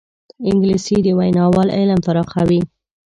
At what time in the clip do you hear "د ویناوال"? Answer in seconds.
1.03-1.67